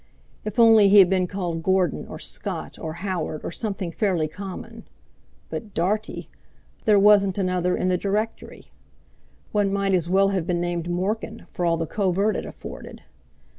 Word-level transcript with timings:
If 0.43 0.57
only 0.57 0.89
he 0.89 0.97
had 0.97 1.11
been 1.11 1.27
called 1.27 1.61
Gordon 1.61 2.07
or 2.07 2.17
Scott 2.17 2.79
or 2.79 2.93
Howard 3.05 3.41
or 3.43 3.51
something 3.51 3.91
fairly 3.91 4.27
common! 4.27 4.85
But 5.51 5.75
Dartie—there 5.75 6.97
wasn't 6.97 7.37
another 7.37 7.77
in 7.77 7.87
the 7.87 7.99
directory! 7.99 8.71
One 9.51 9.71
might 9.71 9.93
as 9.93 10.09
well 10.09 10.29
have 10.29 10.47
been 10.47 10.59
named 10.59 10.89
Morkin 10.89 11.45
for 11.51 11.67
all 11.67 11.77
the 11.77 11.85
covert 11.85 12.35
it 12.35 12.47
afforded! 12.47 13.03